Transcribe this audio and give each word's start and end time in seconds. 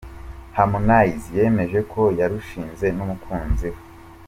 Harmonize 0.57 1.27
yemeje 1.37 1.79
ko 1.91 2.01
yarushinze 2.19 2.85
n'umukunzi 2.95 3.67
we. 3.73 3.79